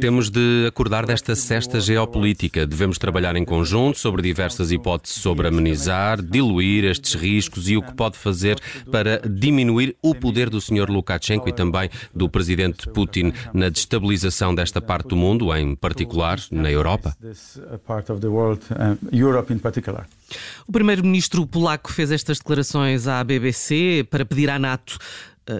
Temos 0.00 0.30
de 0.30 0.66
acordar 0.66 1.04
desta 1.04 1.36
cesta 1.36 1.80
geopolítica. 1.80 2.66
Devemos 2.66 2.98
trabalhar 2.98 3.36
em 3.36 3.44
conjunto 3.44 3.98
sobre 3.98 4.22
diversas 4.22 4.70
hipóteses 4.72 5.20
sobre 5.20 5.48
amenizar, 5.48 6.22
diluir 6.22 6.84
estes 6.84 7.14
riscos 7.14 7.68
e 7.68 7.76
o 7.76 7.82
que 7.82 7.94
pode 7.94 8.16
fazer 8.16 8.58
para 8.90 9.20
diminuir 9.28 9.96
o 10.02 10.14
poder 10.14 10.48
do 10.48 10.60
Sr. 10.60 10.88
Lukashenko 10.88 11.48
e 11.48 11.52
também 11.52 11.90
do 12.14 12.28
presidente 12.28 12.88
Putin 12.88 13.32
na 13.52 13.68
destabilização 13.68 14.54
desta 14.54 14.80
parte 14.80 15.08
do 15.08 15.16
mundo, 15.16 15.54
em 15.54 15.74
particular 15.76 16.38
na 16.50 16.70
Europa. 16.70 17.14
O 20.66 20.72
primeiro-ministro 20.72 21.46
polaco 21.46 21.92
fez 21.92 22.10
estas 22.10 22.38
declarações 22.38 23.06
à 23.06 23.22
BBC 23.22 24.06
para 24.10 24.24
pedir 24.24 24.48
à 24.48 24.58
NATO 24.58 24.98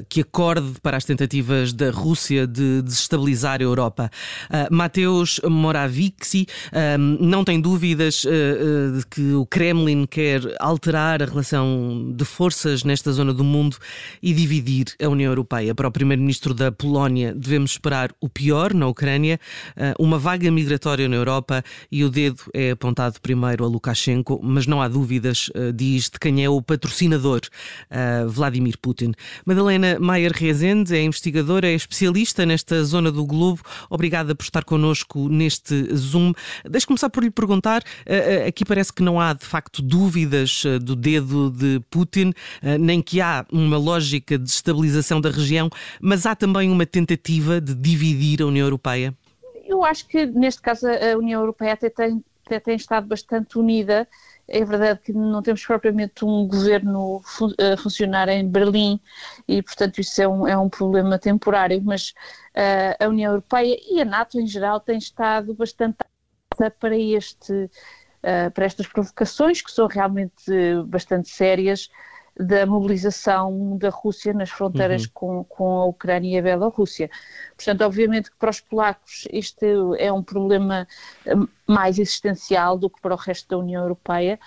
que 0.09 0.21
acorde 0.21 0.81
para 0.81 0.97
as 0.97 1.05
tentativas 1.05 1.73
da 1.73 1.91
Rússia 1.91 2.47
de 2.47 2.83
desestabilizar 2.83 3.61
a 3.61 3.65
Europa. 3.65 4.11
Uh, 4.49 4.75
Mateusz 4.75 5.41
Morawiecki 5.45 6.47
uh, 6.69 6.99
não 6.99 7.45
tem 7.45 7.61
dúvidas 7.61 8.23
de 8.23 9.07
que 9.11 9.33
o 9.33 9.45
Kremlin 9.47 10.07
quer 10.07 10.41
alterar 10.61 11.23
a 11.23 11.27
relação 11.27 12.13
de 12.15 12.25
forças 12.25 12.85
nesta 12.85 13.13
zona 13.13 13.33
do 13.33 13.45
mundo 13.45 13.77
e 14.23 14.33
dividir 14.33 14.87
a 15.03 15.09
União 15.09 15.31
Europeia. 15.31 15.75
Para 15.75 15.89
o 15.89 15.91
primeiro-ministro 15.91 16.55
da 16.55 16.71
Polónia, 16.71 17.35
devemos 17.35 17.73
esperar 17.73 18.13
o 18.21 18.29
pior 18.29 18.75
na 18.75 18.87
Ucrânia, 18.87 19.39
uma 19.99 20.19
vaga 20.19 20.51
migratória 20.51 21.09
na 21.09 21.17
Europa 21.17 21.63
e 21.91 22.05
o 22.05 22.11
dedo 22.11 22.43
é 22.55 22.71
apontado 22.73 23.21
primeiro 23.21 23.65
a 23.65 23.69
Lukashenko, 23.69 24.41
mas 24.43 24.67
não 24.67 24.80
há 24.80 24.89
dúvidas, 24.89 25.51
diz, 25.74 26.05
de 26.05 26.19
quem 26.19 26.45
é 26.45 26.49
o 26.49 26.61
patrocinador, 26.63 27.41
Vladimir 28.29 28.79
Putin. 28.79 29.13
Madalena 29.45 29.71
Helena 29.73 29.98
Maier 29.98 30.32
Rezende 30.32 30.95
é 30.95 31.02
investigadora, 31.02 31.66
é 31.66 31.73
especialista 31.73 32.45
nesta 32.45 32.84
zona 32.84 33.10
do 33.10 33.24
globo. 33.24 33.62
Obrigada 33.88 34.34
por 34.34 34.42
estar 34.42 34.65
connosco 34.65 35.28
neste 35.30 35.95
Zoom. 35.95 36.34
Deixe 36.68 36.87
começar 36.87 37.09
por 37.09 37.23
lhe 37.23 37.30
perguntar: 37.30 37.82
eh, 38.04 38.45
eh, 38.45 38.46
aqui 38.46 38.65
parece 38.66 38.93
que 38.93 39.02
não 39.02 39.18
há 39.18 39.32
de 39.32 39.46
facto 39.46 39.80
dúvidas 39.80 40.65
eh, 40.66 40.78
do 40.78 40.95
dedo 40.95 41.50
de 41.50 41.80
Putin, 41.90 42.32
nem 42.78 43.00
que 43.00 43.20
há 43.20 43.46
uma 43.50 43.78
lógica 43.78 44.38
de 44.38 44.48
estabilização 44.48 45.20
da 45.20 45.30
região, 45.30 45.70
mas 46.00 46.26
há 46.26 46.37
também 46.37 46.70
uma 46.70 46.84
tentativa 46.84 47.60
de 47.60 47.74
dividir 47.74 48.43
a 48.43 48.46
União 48.46 48.66
Europeia? 48.66 49.15
Eu 49.65 49.84
acho 49.84 50.06
que 50.06 50.26
neste 50.26 50.60
caso 50.60 50.87
a 50.87 51.16
União 51.16 51.40
Europeia 51.40 51.73
até 51.73 51.88
tem, 51.88 52.23
até 52.45 52.60
tem 52.60 52.76
estado 52.76 53.06
bastante 53.06 53.59
unida 53.59 54.06
é 54.53 54.65
verdade 54.65 55.01
que 55.01 55.13
não 55.13 55.43
temos 55.43 55.65
propriamente 55.65 56.25
um 56.25 56.47
governo 56.47 57.23
a 57.59 57.77
funcionar 57.79 58.29
em 58.29 58.47
Berlim 58.47 59.01
e, 59.49 59.63
portanto, 59.63 59.99
isso 59.99 60.21
é 60.21 60.29
um, 60.29 60.47
é 60.47 60.57
um 60.57 60.69
problema 60.69 61.19
temporário, 61.19 61.81
mas 61.83 62.11
uh, 62.55 63.03
a 63.05 63.09
União 63.09 63.33
Europeia 63.33 63.79
e 63.91 64.00
a 64.00 64.05
NATO 64.05 64.39
em 64.39 64.47
geral 64.47 64.78
têm 64.78 64.99
estado 64.99 65.55
bastante 65.55 65.97
para 66.78 66.97
este 66.97 67.53
uh, 67.53 68.50
para 68.53 68.67
estas 68.67 68.87
provocações 68.87 69.62
que 69.62 69.73
são 69.73 69.87
realmente 69.87 70.45
bastante 70.87 71.31
sérias 71.31 71.89
da 72.39 72.65
mobilização 72.67 73.77
da 73.77 73.91
Rússia 73.91 74.33
nas 74.33 74.50
fronteiras 74.50 75.05
uhum. 75.05 75.11
com, 75.12 75.45
com 75.45 75.78
a 75.78 75.84
Ucrânia 75.87 76.37
e 76.37 76.39
a 76.39 76.43
Bielorrússia. 76.43 77.11
Portanto, 77.56 77.83
obviamente 77.83 78.31
que 78.31 78.37
para 78.37 78.50
os 78.50 78.61
polacos 78.61 79.28
este 79.31 79.67
é 79.99 80.11
um 80.12 80.23
problema 80.23 80.87
mais 81.72 81.98
existencial 81.98 82.76
do 82.76 82.91
que 82.91 83.00
para 83.00 83.15
o 83.15 83.16
resto 83.16 83.48
da 83.48 83.59
União 83.59 83.82
Europeia, 83.82 84.38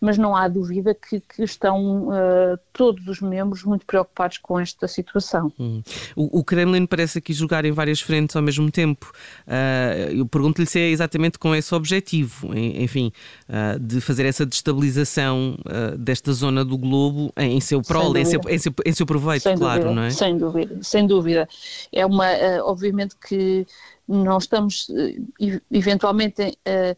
mas 0.00 0.18
não 0.18 0.36
há 0.36 0.46
dúvida 0.46 0.94
que, 0.94 1.20
que 1.20 1.42
estão 1.42 2.08
uh, 2.08 2.58
todos 2.72 3.06
os 3.08 3.20
membros 3.20 3.64
muito 3.64 3.86
preocupados 3.86 4.38
com 4.38 4.60
esta 4.60 4.86
situação. 4.86 5.52
Hum. 5.58 5.82
O, 6.14 6.40
o, 6.40 6.44
Kremlin 6.44 6.86
parece 6.86 7.18
aqui 7.18 7.32
jogar 7.32 7.64
em 7.64 7.72
várias 7.72 8.00
frentes 8.00 8.36
ao 8.36 8.42
mesmo 8.42 8.70
tempo. 8.70 9.12
Uh, 9.46 10.12
eu 10.12 10.26
pergunto-lhe 10.26 10.66
se 10.66 10.78
é 10.78 10.90
exatamente 10.90 11.38
com 11.38 11.54
esse 11.54 11.74
objetivo, 11.74 12.50
enfim, 12.54 13.12
uh, 13.48 13.78
de 13.78 14.00
fazer 14.00 14.26
essa 14.26 14.44
destabilização 14.44 15.56
desta 15.98 16.32
zona 16.32 16.64
do 16.64 16.76
globo 16.76 17.32
em 17.36 17.60
seu 17.60 17.80
prol, 17.82 18.16
em 18.16 18.24
seu, 18.24 18.40
em, 18.48 18.58
seu, 18.58 18.72
em 18.84 18.92
seu 18.92 19.06
proveito, 19.06 19.42
sem 19.42 19.56
claro, 19.56 19.82
dúvida, 19.82 20.00
não 20.00 20.06
é? 20.06 20.10
Sem 20.10 20.36
dúvida, 20.36 20.78
sem 20.82 21.06
dúvida. 21.06 21.48
É 21.92 22.04
uma, 22.04 22.26
obviamente 22.62 23.16
que 23.16 23.66
não 24.06 24.38
estamos 24.38 24.88
eh, 24.90 25.60
eventualmente 25.70 26.42
uh, 26.42 26.96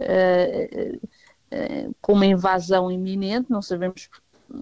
uh, 0.00 0.96
uh, 0.96 1.94
com 2.00 2.12
uma 2.12 2.26
invasão 2.26 2.90
iminente, 2.90 3.50
não 3.50 3.62
sabemos 3.62 4.08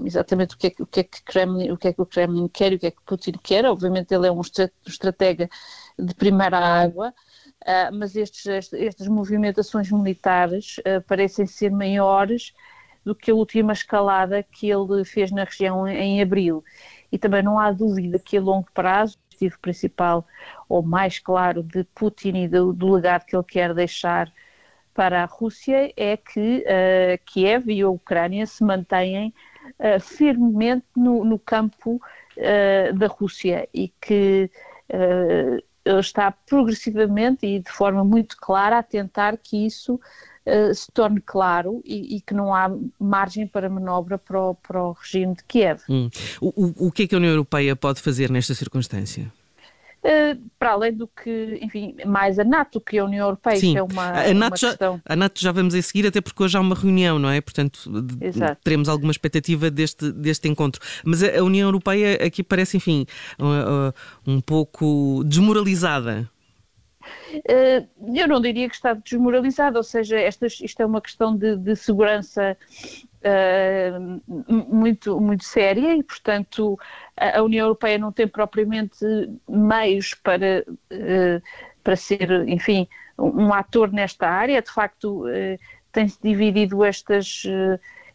exatamente 0.05 0.55
o 0.55 0.59
que, 0.59 0.67
é, 0.67 0.75
o, 0.81 0.87
que 0.87 1.01
é 1.01 1.05
que 1.05 1.23
Kremlin, 1.23 1.71
o 1.71 1.77
que 1.77 1.89
é 1.89 1.93
que 1.93 2.03
o 2.03 2.07
Kremlin 2.07 2.49
quer 2.49 2.73
e 2.73 2.77
o 2.77 2.79
que 2.79 2.87
é 2.87 2.91
que 2.91 3.03
Putin 3.07 3.33
quer, 3.43 3.65
obviamente 3.65 4.13
ele 4.13 4.27
é 4.27 4.33
um 4.33 4.41
estratega 4.87 5.49
de 5.97 6.13
primeira 6.15 6.59
água, 6.59 7.15
mas 7.93 8.17
estes, 8.17 8.73
estas 8.73 9.07
movimentações 9.07 9.91
militares 9.93 10.81
parecem 11.07 11.47
ser 11.47 11.71
maiores 11.71 12.53
do 13.05 13.15
que 13.15 13.31
a 13.31 13.35
última 13.35 13.73
escalada 13.73 14.43
que 14.43 14.69
ele 14.69 15.05
fez 15.05 15.31
na 15.31 15.45
região 15.45 15.87
em, 15.87 15.97
em 15.97 16.21
abril. 16.21 16.65
E 17.13 17.17
também 17.17 17.45
não 17.45 17.57
há 17.57 17.71
dúvida 17.71 18.19
que 18.19 18.37
a 18.37 18.41
longo 18.41 18.67
prazo 18.75 19.17
objetivo 19.37 19.59
principal 19.61 20.27
ou 20.69 20.83
mais 20.83 21.19
claro 21.19 21.63
de 21.63 21.85
Putin 21.85 22.45
e 22.45 22.49
do, 22.49 22.73
do 22.73 22.95
legado 22.95 23.25
que 23.25 23.37
ele 23.37 23.45
quer 23.45 23.75
deixar 23.75 24.33
para 24.95 25.23
a 25.23 25.27
Rússia 25.27 25.93
é 25.97 26.17
que 26.17 26.65
uh, 26.65 27.25
Kiev 27.27 27.71
e 27.71 27.83
a 27.83 27.89
Ucrânia 27.89 28.47
se 28.47 28.65
mantenham 28.65 29.33
uh, 29.79 30.01
firmemente 30.01 30.87
no, 30.97 31.23
no 31.25 31.39
campo 31.39 32.01
uh, 32.37 32.95
da 32.95 33.07
Rússia 33.07 33.69
e 33.75 33.89
que 34.01 34.51
ele 35.85 36.01
está 36.01 36.31
progressivamente 36.31 37.45
e 37.45 37.59
de 37.59 37.71
forma 37.71 38.05
muito 38.05 38.37
clara 38.37 38.79
a 38.79 38.83
tentar 38.85 39.37
que 39.37 39.67
isso 39.67 40.01
se 40.75 40.91
torne 40.93 41.21
claro 41.21 41.83
e, 41.85 42.17
e, 42.17 42.21
que 42.21 42.33
não 42.33 42.55
há 42.55 42.71
margem 43.01 43.47
para 43.47 43.69
manobra 43.69 44.17
para 44.17 44.41
o, 44.41 44.55
para 44.55 44.83
o 44.83 44.93
regime 44.93 45.35
de 45.35 45.45
Kiev. 45.45 45.81
Hum. 45.89 46.09
O, 46.41 46.87
o, 46.87 46.93
que 46.93 47.03
é 47.03 47.07
que 47.07 47.15
a 47.15 47.19
União 47.19 47.33
Europeia 47.33 47.75
pode 47.75 48.01
fazer 48.01 48.31
nesta 48.31 48.55
circunstância? 48.55 49.33
Uh, 50.07 50.41
para 50.57 50.71
além 50.71 50.93
do 50.93 51.09
que, 51.09 51.59
enfim, 51.61 51.97
mais 52.07 52.39
a 52.39 52.45
NATO 52.45 52.81
que 52.81 52.97
a 52.97 53.05
União 53.05 53.27
Europeia, 53.27 53.59
Sim. 53.59 53.77
é 53.77 53.83
uma, 53.83 54.05
a 54.05 54.33
NATO, 54.33 54.35
uma 54.35 54.51
questão... 54.53 54.97
já, 55.05 55.13
a 55.13 55.17
NATO 55.17 55.41
já 55.41 55.51
vamos 55.51 55.75
a 55.75 55.83
seguir, 55.83 56.07
até 56.07 56.21
porque 56.21 56.41
hoje 56.45 56.57
há 56.57 56.61
uma 56.61 56.77
reunião, 56.77 57.19
não 57.19 57.29
é? 57.29 57.41
Portanto, 57.41 57.91
Exato. 58.21 58.61
teremos 58.63 58.89
alguma 58.89 59.11
expectativa 59.11 59.69
deste, 59.69 60.13
deste 60.13 60.47
encontro. 60.47 60.81
Mas 61.05 61.25
a, 61.25 61.43
União 61.43 61.67
Europeia 61.67 62.25
aqui 62.25 62.45
parece, 62.45 62.77
enfim, 62.77 63.05
uh, 63.41 63.89
uh, 63.89 63.95
um 64.25 64.41
pouco 64.41 65.25
desmoralizada. 65.25 66.31
Eh, 67.49 67.85
eu 68.15 68.29
não 68.29 68.41
diria 68.41 68.69
que 68.69 68.75
está 68.75 68.95
desmoralizada, 68.95 69.79
ou 69.79 69.83
seja, 69.83 70.19
esta, 70.19 70.47
isto 70.47 70.81
é 70.81 70.87
uma 70.87 71.01
questão 71.01 71.37
de, 71.37 71.57
de 71.57 71.77
segurança 71.77 72.57
uh, 73.27 74.75
muito, 74.75 75.21
muito 75.21 75.45
séria 75.45 75.95
e, 75.97 76.03
portanto, 76.03 76.79
a, 77.17 77.43
União 77.43 77.67
Europeia 77.67 77.99
não 77.99 78.13
tem 78.13 78.29
propriamente 78.29 79.05
meios 79.49 80.15
para, 80.15 80.65
uh, 80.69 81.43
para 81.83 81.97
ser, 81.97 82.31
enfim, 82.49 82.87
um, 83.19 83.47
um, 83.47 83.55
ator 83.55 83.93
nesta 83.93 84.29
área. 84.29 84.63
De 84.63 84.71
facto, 84.71 85.27
uh, 85.27 85.59
tem-se 85.93 86.19
dividido 86.23 86.85
estas 86.85 87.43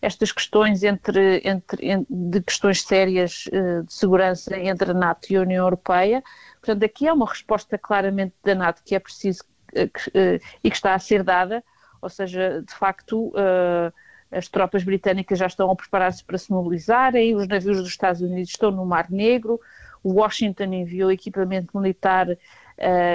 estas 0.01 0.31
questões 0.31 0.83
entre, 0.83 1.41
entre, 1.45 2.05
de 2.09 2.41
questões 2.41 2.81
sérias 2.81 3.47
de 3.85 3.93
segurança 3.93 4.57
entre 4.57 4.91
a 4.91 4.93
NATO 4.93 5.31
e 5.31 5.35
a 5.35 5.41
União 5.41 5.63
Europeia. 5.65 6.23
Portanto, 6.59 6.83
aqui 6.83 7.07
há 7.07 7.13
uma 7.13 7.27
resposta 7.27 7.77
claramente 7.77 8.33
da 8.43 8.55
NATO 8.55 8.81
que 8.83 8.95
é 8.95 8.99
preciso 8.99 9.43
uh, 9.73 9.89
que, 9.89 10.09
uh, 10.09 10.39
e 10.63 10.69
que 10.69 10.75
está 10.75 10.95
a 10.95 10.99
ser 10.99 11.23
dada, 11.23 11.63
ou 12.01 12.09
seja, 12.09 12.63
de 12.67 12.73
facto, 12.73 13.31
as 14.31 14.47
tropas 14.47 14.83
britânicas 14.83 15.37
já 15.37 15.45
estão 15.45 15.69
a 15.69 15.75
preparar-se 15.75 16.23
para 16.23 16.35
se 16.35 16.51
mobilizarem, 16.51 17.35
os 17.35 17.47
navios 17.47 17.77
dos 17.77 17.89
Estados 17.89 18.21
Unidos 18.21 18.49
estão 18.49 18.71
no 18.71 18.83
Mar 18.83 19.11
Negro, 19.11 19.61
Washington 20.03 20.73
enviou 20.73 21.11
equipamento 21.11 21.77
militar 21.79 22.25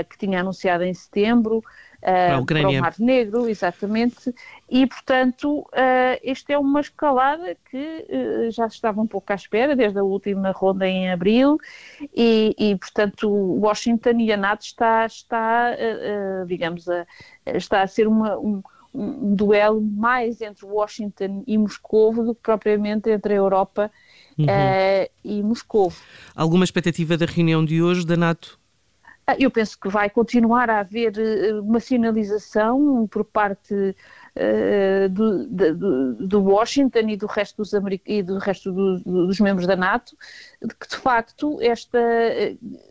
que 0.09 0.17
tinha 0.17 0.39
anunciado 0.39 0.85
em 0.85 0.95
setembro, 0.95 1.65
para, 2.07 2.45
para, 2.45 2.69
o 2.69 2.81
Mar 2.81 2.95
Negro, 3.01 3.49
exatamente, 3.49 4.33
e 4.71 4.87
portanto 4.87 5.59
uh, 5.59 6.21
esta 6.23 6.53
é 6.53 6.59
uma 6.59 6.81
escalada 6.81 7.57
que 7.69 8.07
uh, 8.09 8.51
já 8.53 8.67
estava 8.67 9.01
um 9.01 9.09
pouco 9.09 9.33
à 9.33 9.35
espera 9.35 9.75
desde 9.75 9.99
a 9.99 10.05
última 10.05 10.53
ronda 10.53 10.87
em 10.87 11.11
abril 11.11 11.59
e, 12.17 12.55
e 12.57 12.77
portanto 12.77 13.29
Washington 13.29 14.21
e 14.21 14.33
a 14.33 14.37
NATO 14.37 14.63
está, 14.63 15.05
está 15.05 15.73
uh, 15.73 16.47
digamos, 16.47 16.89
a, 16.89 17.05
está 17.45 17.83
a 17.83 17.89
ser 17.89 18.07
uma, 18.07 18.39
um, 18.39 18.63
um 18.95 19.35
duelo 19.35 19.81
mais 19.81 20.41
entre 20.41 20.65
Washington 20.65 21.43
e 21.45 21.59
Moscou 21.59 22.15
do 22.15 22.37
que 22.37 22.43
propriamente 22.43 23.11
entre 23.11 23.33
a 23.33 23.37
Europa 23.37 23.91
uhum. 24.39 24.47
e 25.25 25.43
Moscou. 25.43 25.93
Alguma 26.37 26.65
expectativa 26.65 27.17
da 27.17 27.27
reunião 27.27 27.65
de 27.65 27.83
hoje 27.83 28.07
da 28.07 28.17
NATO? 28.17 28.61
Ah, 29.29 29.35
eu 29.41 29.51
penso 29.51 29.77
que 29.81 29.89
vai 29.89 30.09
continuar 30.09 30.71
a 30.71 30.79
haver 30.79 31.19
eh, 31.19 31.53
uma 31.55 31.81
sinalização 31.81 33.09
por 33.09 33.25
parte 33.25 33.75
uh, 33.75 35.09
do, 35.11 36.15
do, 36.15 36.43
Washington 36.45 37.09
e 37.09 37.17
do 37.17 37.27
resto, 37.27 37.57
dos, 37.57 37.73
e 38.07 38.23
do 38.23 38.39
resto 38.39 38.71
do, 38.73 39.27
dos 39.27 39.41
membros 39.41 39.67
da 39.67 39.75
NATO, 39.75 40.17
de 40.63 40.73
que 40.77 40.89
de 40.89 40.97
facto 40.97 41.59
esta, 41.61 41.99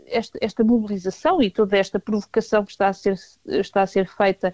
esta, 0.08 0.38
esta 0.42 0.64
mobilização 0.66 1.42
e 1.42 1.50
toda 1.50 1.78
esta 1.78 2.02
provocação 2.02 2.66
que 2.66 2.72
está 2.72 2.90
a 2.90 2.94
ser, 2.94 3.16
está 3.46 3.84
a 3.84 3.88
ser 3.88 4.06
feita 4.06 4.54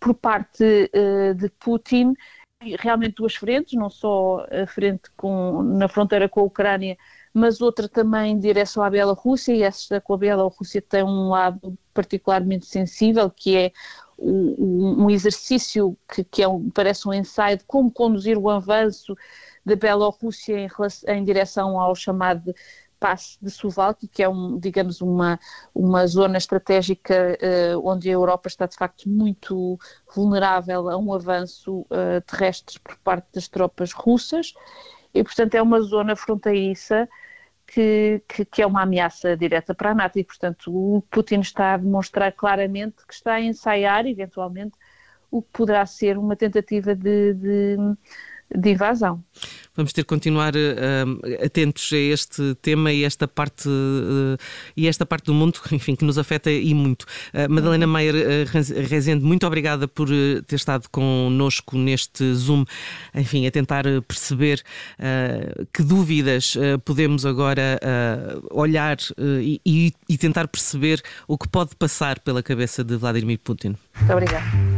por 0.00 0.14
parte 0.14 0.64
uh, 0.64 1.34
de 1.34 1.50
Putin 1.60 2.14
realmente 2.60 3.16
duas 3.16 3.34
frentes, 3.34 3.78
não 3.78 3.88
só 3.88 4.44
a 4.50 4.66
frente 4.66 5.10
com, 5.16 5.62
na 5.62 5.88
fronteira 5.88 6.28
com 6.28 6.40
a 6.40 6.44
Ucrânia, 6.44 6.96
mas 7.32 7.60
outra 7.60 7.88
também 7.88 8.32
em 8.32 8.38
direção 8.38 8.82
à 8.82 8.90
Bielorrússia, 8.90 9.54
e 9.54 9.62
esta 9.62 10.00
com 10.00 10.14
a 10.14 10.18
Bielorrússia 10.18 10.82
tem 10.82 11.02
um 11.02 11.28
lado 11.28 11.78
particularmente 11.94 12.66
sensível, 12.66 13.30
que 13.30 13.56
é 13.56 13.72
um, 14.18 15.04
um 15.04 15.10
exercício 15.10 15.96
que, 16.12 16.24
que 16.24 16.42
é 16.42 16.48
um, 16.48 16.68
parece 16.70 17.06
um 17.08 17.14
ensaio 17.14 17.58
de 17.58 17.64
como 17.64 17.90
conduzir 17.92 18.36
o 18.36 18.50
avanço 18.50 19.16
da 19.64 19.76
Bielorrússia 19.76 20.58
em, 20.58 20.68
em 21.08 21.24
direção 21.24 21.78
ao 21.80 21.94
chamado 21.94 22.52
passe 22.98 23.38
de 23.40 23.50
Suvalki, 23.50 24.08
que 24.08 24.22
é, 24.22 24.28
um, 24.28 24.58
digamos, 24.58 25.00
uma, 25.00 25.38
uma 25.74 26.06
zona 26.06 26.38
estratégica 26.38 27.38
uh, 27.74 27.88
onde 27.88 28.08
a 28.08 28.12
Europa 28.12 28.48
está, 28.48 28.66
de 28.66 28.76
facto, 28.76 29.08
muito 29.08 29.78
vulnerável 30.14 30.88
a 30.88 30.96
um 30.96 31.12
avanço 31.12 31.80
uh, 31.80 32.20
terrestre 32.26 32.78
por 32.80 32.96
parte 32.98 33.28
das 33.34 33.48
tropas 33.48 33.92
russas 33.92 34.54
e, 35.14 35.22
portanto, 35.22 35.54
é 35.54 35.62
uma 35.62 35.80
zona 35.80 36.14
fronteiriça 36.16 37.08
que, 37.66 38.22
que, 38.28 38.44
que, 38.44 38.62
é 38.62 38.66
uma 38.66 38.82
ameaça 38.82 39.36
direta 39.36 39.74
para 39.74 39.90
a 39.90 39.94
NATO 39.94 40.18
e, 40.18 40.24
portanto, 40.24 40.72
o 40.74 41.02
Putin 41.10 41.40
está 41.40 41.74
a 41.74 41.76
demonstrar 41.76 42.32
claramente 42.32 43.06
que 43.06 43.14
está 43.14 43.34
a 43.34 43.40
ensaiar, 43.40 44.06
eventualmente, 44.06 44.76
o 45.30 45.42
que 45.42 45.48
poderá 45.52 45.84
ser 45.84 46.16
uma 46.16 46.34
tentativa 46.34 46.94
de, 46.94 47.34
de 47.34 47.76
de 48.54 48.70
invasão. 48.70 49.22
Vamos 49.78 49.92
ter 49.92 50.02
que 50.02 50.08
continuar 50.08 50.54
uh, 50.56 51.44
atentos 51.44 51.88
a 51.92 51.96
este 51.96 52.56
tema 52.60 52.92
e 52.92 53.04
esta 53.04 53.28
parte 53.28 53.68
uh, 53.68 54.36
e 54.76 54.88
esta 54.88 55.06
parte 55.06 55.26
do 55.26 55.34
mundo, 55.34 55.60
enfim, 55.70 55.94
que 55.94 56.04
nos 56.04 56.18
afeta 56.18 56.50
e 56.50 56.74
muito. 56.74 57.04
Uh, 57.32 57.48
Madalena 57.48 57.86
uhum. 57.86 57.92
Maier 57.92 58.48
Rezende, 58.88 59.24
muito 59.24 59.46
obrigada 59.46 59.86
por 59.86 60.08
ter 60.48 60.56
estado 60.56 60.88
connosco 60.90 61.78
neste 61.78 62.34
Zoom, 62.34 62.64
enfim, 63.14 63.46
a 63.46 63.52
tentar 63.52 63.84
perceber 64.08 64.64
que 65.72 65.82
dúvidas 65.84 66.56
podemos 66.84 67.24
agora 67.24 67.78
olhar 68.50 68.96
e, 69.40 69.92
e 70.08 70.18
tentar 70.18 70.48
perceber 70.48 71.00
o 71.28 71.38
que 71.38 71.48
pode 71.48 71.76
passar 71.76 72.18
pela 72.18 72.42
cabeça 72.42 72.82
de 72.82 72.96
Vladimir 72.96 73.38
Putin. 73.38 73.76
Muito 74.00 74.12
obrigada. 74.12 74.77